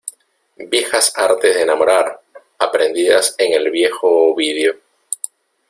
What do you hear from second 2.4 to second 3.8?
aprendidas en el